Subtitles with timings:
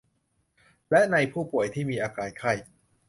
[0.89, 2.53] และในผู้ป่วยที่มีอาการไข้